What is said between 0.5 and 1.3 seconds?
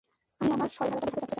আমার শয়তানী চেহারাটা দেখাতে চাচ্ছি!